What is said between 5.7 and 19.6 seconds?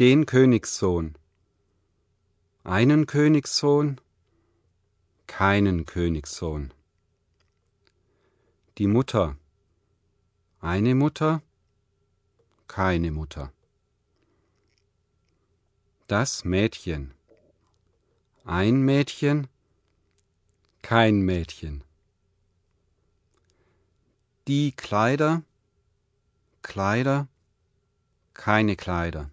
Königssohn. Die Mutter, eine Mutter, keine Mutter. Das Mädchen, ein Mädchen,